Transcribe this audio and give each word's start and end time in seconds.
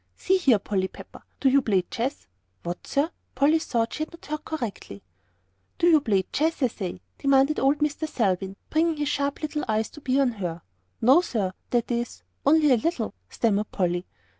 "See 0.17 0.37
here, 0.37 0.57
Polly 0.57 0.87
Pepper, 0.87 1.21
do 1.39 1.47
you 1.47 1.61
play 1.61 1.83
chess?" 1.83 2.25
"What, 2.63 2.87
sir?" 2.87 3.11
Polly 3.35 3.59
thought 3.59 3.93
she 3.93 3.99
had 4.01 4.11
not 4.11 4.25
heard 4.25 4.43
correctly. 4.43 5.03
"Do 5.77 5.85
you 5.87 6.01
play 6.01 6.23
chess, 6.33 6.63
I 6.63 6.69
say?" 6.69 7.01
demanded 7.19 7.59
old 7.59 7.77
Mr. 7.81 8.07
Selwyn, 8.09 8.55
bringing 8.71 8.97
his 8.97 9.09
sharp 9.09 9.43
little 9.43 9.63
eyes 9.67 9.91
to 9.91 10.01
bear 10.01 10.23
on 10.23 10.31
her. 10.31 10.63
"No, 11.01 11.21
sir, 11.21 11.53
that 11.69 11.91
is 11.91 12.23
only 12.47 12.71
a 12.71 12.77
little," 12.77 13.13
stammered 13.29 13.69
Polly. 13.71 14.07